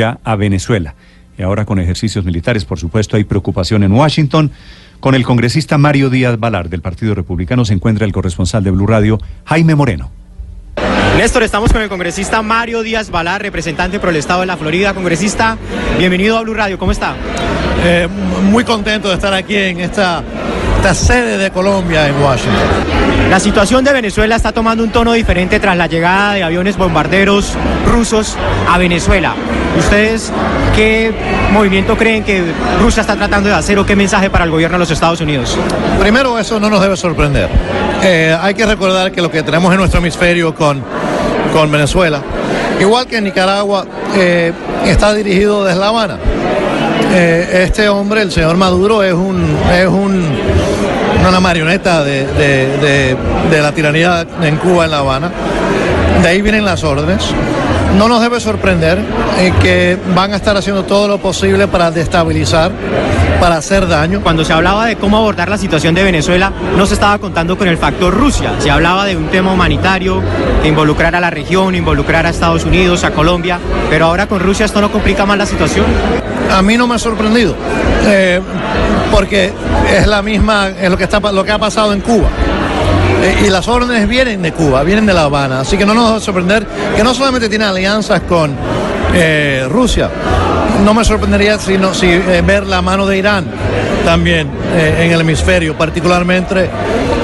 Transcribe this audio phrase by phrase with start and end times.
[0.00, 0.94] a Venezuela.
[1.36, 4.52] Y ahora con ejercicios militares, por supuesto, hay preocupación en Washington.
[5.00, 8.86] Con el congresista Mario Díaz Balar del Partido Republicano se encuentra el corresponsal de Blue
[8.86, 10.12] Radio, Jaime Moreno.
[11.16, 14.94] Néstor, estamos con el congresista Mario Díaz Balar, representante por el Estado de la Florida.
[14.94, 15.58] Congresista,
[15.98, 17.16] bienvenido a Blue Radio, ¿cómo está?
[17.84, 18.06] Eh,
[18.44, 20.22] muy contento de estar aquí en esta,
[20.76, 23.30] esta sede de Colombia en Washington.
[23.30, 27.56] La situación de Venezuela está tomando un tono diferente tras la llegada de aviones bombarderos
[27.84, 28.36] rusos
[28.68, 29.34] a Venezuela.
[29.78, 30.32] ¿Ustedes
[30.74, 31.12] qué
[31.52, 32.42] movimiento creen que
[32.80, 35.56] Rusia está tratando de hacer o qué mensaje para el gobierno de los Estados Unidos?
[36.00, 37.48] Primero, eso no nos debe sorprender.
[38.02, 40.82] Eh, hay que recordar que lo que tenemos en nuestro hemisferio con,
[41.52, 42.20] con Venezuela,
[42.80, 43.86] igual que en Nicaragua,
[44.16, 44.52] eh,
[44.84, 46.18] está dirigido desde La Habana.
[47.14, 50.24] Eh, este hombre, el señor Maduro, es un, es un
[51.28, 55.30] una marioneta de, de, la tiranía en Cuba, en La Habana.
[56.22, 57.34] De ahí vienen las órdenes.
[57.96, 58.98] No nos debe sorprender
[59.38, 62.70] eh, que van a estar haciendo todo lo posible para destabilizar,
[63.40, 64.20] para hacer daño.
[64.22, 67.66] Cuando se hablaba de cómo abordar la situación de Venezuela, no se estaba contando con
[67.66, 68.52] el factor Rusia.
[68.58, 70.22] Se hablaba de un tema humanitario
[70.62, 73.58] que involucrara a la región, involucrara a Estados Unidos, a Colombia,
[73.90, 75.86] pero ahora con Rusia esto no complica más la situación.
[76.52, 77.54] A mí no me ha sorprendido.
[78.06, 78.40] Eh,
[79.10, 79.52] porque
[79.92, 82.28] es la misma, es lo que, está, lo que ha pasado en Cuba.
[83.22, 85.60] Eh, y las órdenes vienen de Cuba, vienen de La Habana.
[85.60, 86.66] Así que no nos va a sorprender
[86.96, 88.54] que no solamente tiene alianzas con
[89.14, 90.10] eh, Rusia,
[90.84, 93.46] no me sorprendería sino, si eh, ver la mano de Irán
[94.04, 96.68] también eh, en el hemisferio, particularmente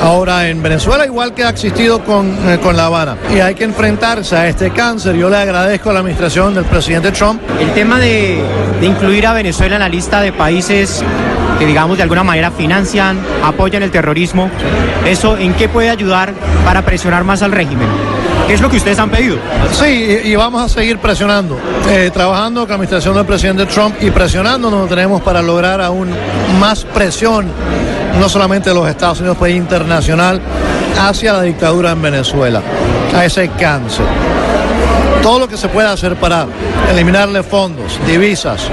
[0.03, 3.17] ahora en Venezuela, igual que ha existido con, con La Habana.
[3.34, 5.17] Y hay que enfrentarse a este cáncer.
[5.17, 7.41] Yo le agradezco a la administración del presidente Trump.
[7.58, 8.42] El tema de
[8.83, 11.03] incluir a Venezuela en la lista de países
[11.59, 14.51] que digamos de alguna manera financian, apoyan el terrorismo,
[15.07, 16.33] ¿eso en qué puede ayudar
[16.65, 17.89] para presionar más al régimen?
[18.47, 19.37] ¿Qué es lo que ustedes han pedido?
[19.73, 23.97] Sí, y, y vamos a seguir presionando, eh, trabajando con la administración del presidente Trump
[24.01, 26.11] y presionando donde tenemos para lograr aún
[26.61, 27.47] más presión,
[28.20, 30.41] no solamente de los Estados Unidos, pues internacional,
[31.01, 32.61] hacia la dictadura en Venezuela,
[33.14, 34.05] a ese cáncer.
[35.23, 36.46] Todo lo que se pueda hacer para
[36.90, 38.69] eliminarle fondos, divisas,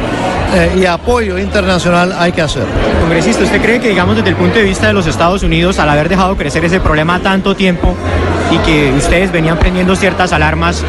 [0.53, 2.65] eh, y apoyo internacional hay que hacer.
[2.99, 5.89] Congresista, ¿usted cree que, digamos, desde el punto de vista de los Estados Unidos, al
[5.89, 7.95] haber dejado crecer ese problema tanto tiempo
[8.51, 10.83] y que ustedes venían prendiendo ciertas alarmas,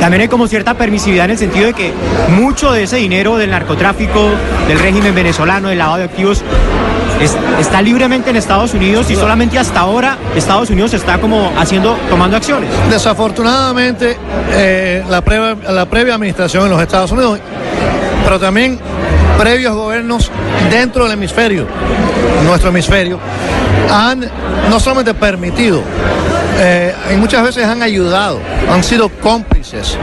[0.00, 1.92] también hay como cierta permisividad en el sentido de que
[2.30, 4.30] mucho de ese dinero del narcotráfico,
[4.68, 6.42] del régimen venezolano, del lavado de activos,
[7.20, 11.96] es, está libremente en Estados Unidos y solamente hasta ahora Estados Unidos está como haciendo,
[12.10, 12.70] tomando acciones?
[12.90, 14.16] Desafortunadamente,
[14.52, 17.40] eh, la, previa, la previa administración en los Estados Unidos
[18.24, 18.78] pero también
[19.38, 20.30] previos gobiernos
[20.70, 21.66] dentro del hemisferio,
[22.44, 23.18] nuestro hemisferio,
[23.90, 24.28] han
[24.70, 25.82] no solamente permitido,
[26.58, 28.40] eh, y muchas veces han ayudado,
[28.70, 29.98] han sido cómplices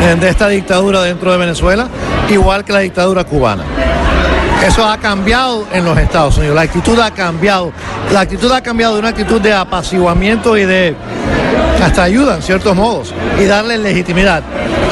[0.00, 1.88] eh, de esta dictadura dentro de Venezuela,
[2.28, 3.64] igual que la dictadura cubana.
[4.66, 7.72] Eso ha cambiado en los Estados Unidos, la actitud ha cambiado,
[8.12, 10.96] la actitud ha cambiado de una actitud de apaciguamiento y de
[11.82, 14.42] hasta ayuda en ciertos modos y darle legitimidad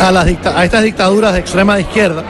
[0.00, 2.22] a, las a estas dictaduras de extrema izquierda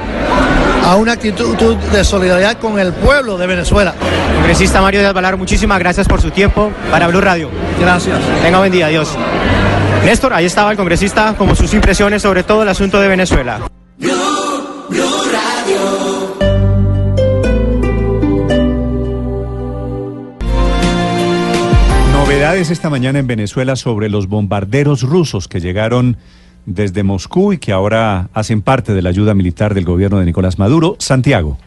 [0.86, 3.92] a una actitud de solidaridad con el pueblo de Venezuela.
[4.36, 7.50] Congresista Mario Díaz Balar, muchísimas gracias por su tiempo para Blue Radio.
[7.80, 8.20] Gracias.
[8.40, 9.08] Tenga buen día, adiós.
[10.04, 13.68] Néstor, ahí estaba el congresista como sus impresiones sobre todo el asunto de Venezuela.
[13.98, 14.12] Blue,
[14.88, 16.36] Blue Radio.
[22.12, 26.16] Novedades esta mañana en Venezuela sobre los bombarderos rusos que llegaron
[26.66, 30.58] desde Moscú y que ahora hacen parte de la ayuda militar del gobierno de Nicolás
[30.58, 30.96] Maduro.
[30.98, 31.58] Santiago.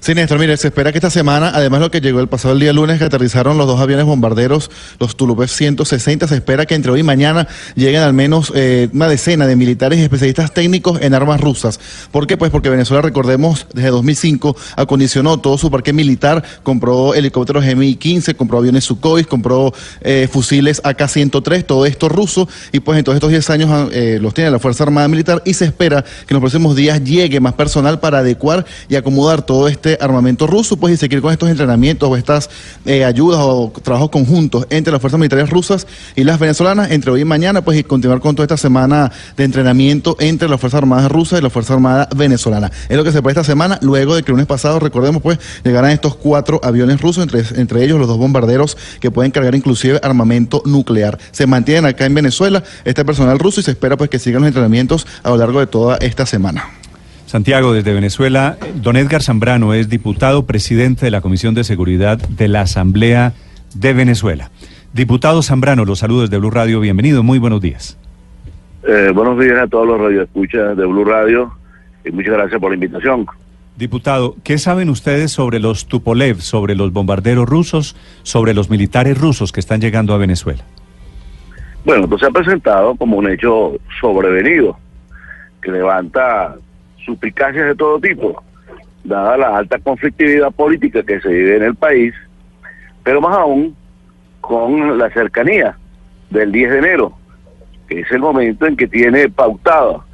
[0.00, 2.60] Sí, Néstor, mire, se espera que esta semana, además lo que llegó el pasado el
[2.60, 6.90] día lunes, que aterrizaron los dos aviones bombarderos, los Tupolev 160, se espera que entre
[6.90, 11.14] hoy y mañana lleguen al menos eh, una decena de militares y especialistas técnicos en
[11.14, 11.78] armas rusas.
[12.10, 12.36] ¿Por qué?
[12.36, 18.58] Pues porque Venezuela, recordemos, desde 2005 acondicionó todo su parque militar, compró helicópteros Mi-15, compró
[18.58, 23.50] aviones Sukhoi, compró eh, fusiles AK-103, todo esto ruso, y pues en todos estos 10
[23.50, 26.74] años eh, los tiene la Fuerza Armada Militar y se espera que en los próximos
[26.74, 31.20] días llegue más personal para adecuar y acomodar todo este armamento ruso, pues y seguir
[31.20, 32.48] con estos entrenamientos o estas
[32.84, 37.22] eh, ayudas o trabajos conjuntos entre las fuerzas militares rusas y las venezolanas entre hoy
[37.22, 41.10] y mañana, pues y continuar con toda esta semana de entrenamiento entre las Fuerzas Armadas
[41.10, 42.70] rusas y la Fuerza Armada venezolana.
[42.88, 45.40] Es lo que se puede esta semana, luego de que el lunes pasado, recordemos, pues
[45.64, 49.98] llegarán estos cuatro aviones rusos, entre, entre ellos los dos bombarderos que pueden cargar inclusive
[50.02, 51.18] armamento nuclear.
[51.32, 54.48] Se mantienen acá en Venezuela este personal ruso y se espera pues que sigan los
[54.48, 56.81] entrenamientos a lo largo de toda esta semana.
[57.32, 62.46] Santiago, desde Venezuela, don Edgar Zambrano es diputado presidente de la Comisión de Seguridad de
[62.46, 63.32] la Asamblea
[63.74, 64.50] de Venezuela.
[64.92, 67.98] Diputado Zambrano, los saludos de Blue Radio, bienvenido, muy buenos días.
[68.86, 71.50] Eh, buenos días a todos los radioescuchas de Blue Radio
[72.04, 73.24] y muchas gracias por la invitación.
[73.78, 79.52] Diputado, ¿qué saben ustedes sobre los Tupolev, sobre los bombarderos rusos, sobre los militares rusos
[79.52, 80.64] que están llegando a Venezuela?
[81.86, 84.76] Bueno, esto se ha presentado como un hecho sobrevenido,
[85.62, 86.56] que levanta
[87.04, 88.42] suplicacias de todo tipo,
[89.04, 92.14] dada la alta conflictividad política que se vive en el país,
[93.02, 93.76] pero más aún
[94.40, 95.76] con la cercanía
[96.30, 97.12] del 10 de enero,
[97.88, 100.04] que es el momento en que tiene pautado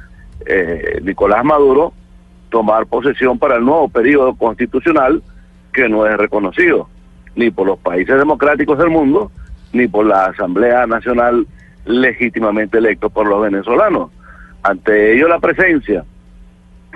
[0.45, 1.93] eh, Nicolás Maduro
[2.49, 5.21] tomar posesión para el nuevo periodo constitucional
[5.71, 6.89] que no es reconocido
[7.35, 9.31] ni por los países democráticos del mundo,
[9.71, 11.47] ni por la Asamblea Nacional
[11.85, 14.11] legítimamente electo por los venezolanos.
[14.63, 16.03] Ante ello la presencia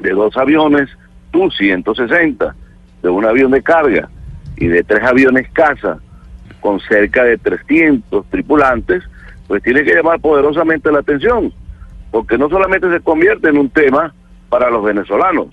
[0.02, 0.90] de dos aviones
[1.32, 2.54] Tu-160,
[3.02, 4.10] de un avión de carga
[4.58, 6.00] y de tres aviones caza
[6.60, 9.04] con cerca de 300 tripulantes,
[9.48, 11.54] pues tiene que llamar poderosamente la atención,
[12.12, 14.14] porque no solamente se convierte en un tema
[14.50, 15.48] para los venezolanos,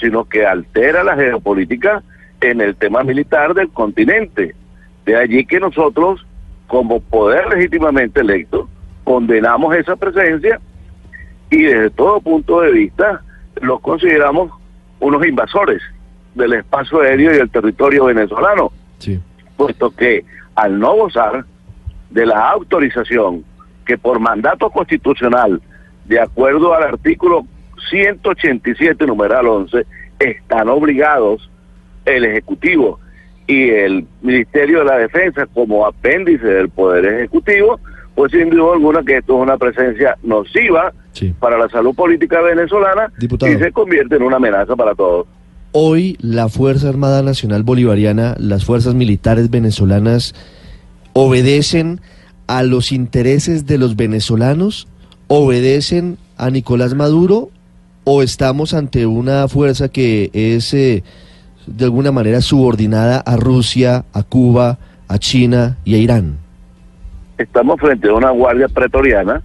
[0.00, 2.02] sino que altera la geopolítica
[2.40, 4.54] en el tema militar del continente.
[5.06, 6.26] De allí que nosotros,
[6.66, 8.68] como poder legítimamente electo,
[9.04, 10.60] condenamos esa presencia
[11.50, 13.22] y desde todo punto de vista
[13.60, 14.50] los consideramos
[15.00, 15.82] unos invasores
[16.34, 18.72] del espacio aéreo y del territorio venezolano,
[19.56, 21.44] puesto que al no gozar
[22.10, 23.44] de la autorización
[23.84, 25.60] que por mandato constitucional,
[26.04, 27.46] de acuerdo al artículo
[27.90, 29.84] 187, numeral 11,
[30.18, 31.50] están obligados
[32.04, 33.00] el Ejecutivo
[33.46, 37.80] y el Ministerio de la Defensa como apéndice del Poder Ejecutivo,
[38.14, 40.92] pues sin duda alguna que esto es una presencia nociva
[41.38, 45.26] para la salud política venezolana y se convierte en una amenaza para todos.
[45.72, 50.34] Hoy la Fuerza Armada Nacional Bolivariana, las fuerzas militares venezolanas,
[51.12, 52.00] obedecen
[52.46, 54.88] a los intereses de los venezolanos,
[55.28, 57.50] obedecen a Nicolás Maduro
[58.04, 61.04] o estamos ante una fuerza que es eh,
[61.66, 66.38] de alguna manera subordinada a Rusia, a Cuba, a China y a Irán?
[67.38, 69.42] Estamos frente a una guardia pretoriana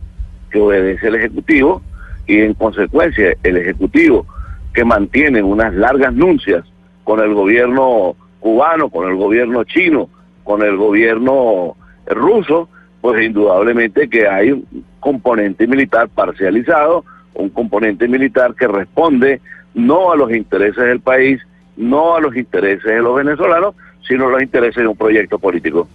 [0.59, 1.81] obedece al Ejecutivo
[2.25, 4.25] y en consecuencia el Ejecutivo
[4.74, 6.63] que mantiene unas largas nuncias
[7.04, 10.09] con el gobierno cubano, con el gobierno chino,
[10.44, 11.75] con el gobierno
[12.06, 12.69] ruso,
[13.01, 14.65] pues indudablemente que hay un
[15.00, 19.42] componente militar parcializado, un componente militar que responde
[19.74, 21.42] no a los intereses del país,
[21.75, 23.75] no a los intereses de los venezolanos,
[24.07, 25.88] sino a los intereses de un proyecto político.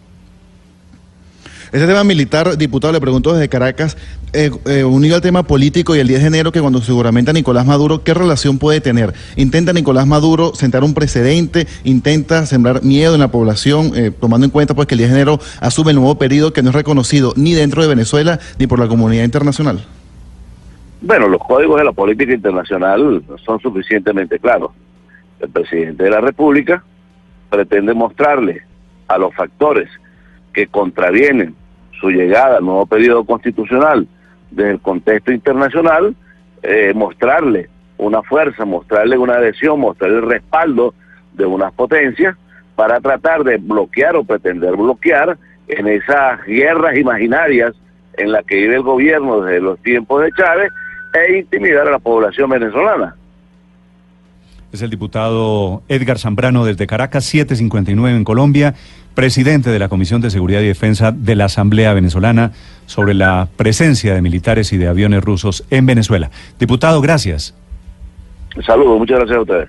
[1.72, 3.96] Ese tema militar, diputado, le pregunto desde Caracas,
[4.34, 7.32] eh, eh, unido al tema político y el 10 de enero, que cuando seguramente a
[7.32, 9.14] Nicolás Maduro, ¿qué relación puede tener?
[9.36, 11.66] ¿Intenta Nicolás Maduro sentar un precedente?
[11.84, 15.16] ¿Intenta sembrar miedo en la población, eh, tomando en cuenta pues que el 10 de
[15.16, 18.78] enero asume el nuevo periodo que no es reconocido ni dentro de Venezuela ni por
[18.78, 19.82] la comunidad internacional?
[21.00, 24.72] Bueno, los códigos de la política internacional son suficientemente claros.
[25.40, 26.84] El presidente de la República
[27.48, 28.60] pretende mostrarle
[29.08, 29.88] a los factores
[30.52, 31.61] que contravienen
[32.02, 34.06] su llegada al nuevo periodo constitucional
[34.50, 36.14] desde el contexto internacional,
[36.62, 40.94] eh, mostrarle una fuerza, mostrarle una adhesión, mostrarle el respaldo
[41.32, 42.36] de unas potencias
[42.74, 45.38] para tratar de bloquear o pretender bloquear
[45.68, 47.72] en esas guerras imaginarias
[48.14, 50.72] en las que vive el gobierno desde los tiempos de Chávez
[51.14, 53.14] e intimidar a la población venezolana.
[54.72, 58.74] Es el diputado Edgar Zambrano desde Caracas, 759 en Colombia,
[59.14, 62.52] presidente de la Comisión de Seguridad y Defensa de la Asamblea Venezolana
[62.86, 66.30] sobre la presencia de militares y de aviones rusos en Venezuela.
[66.58, 67.54] Diputado, gracias.
[68.64, 69.68] Saludos, muchas gracias a ustedes.